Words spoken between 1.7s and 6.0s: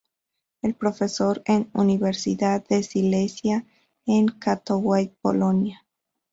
Universidad de Silesia en Katowice, Polonia.